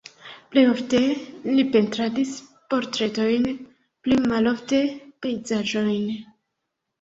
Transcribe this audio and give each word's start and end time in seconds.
Plej 0.53 0.61
ofte 0.67 1.01
li 1.57 1.65
pentradis 1.75 2.31
portretojn, 2.73 3.45
pli 4.07 4.19
malofte 4.33 4.81
pejzaĝojn. 5.27 6.11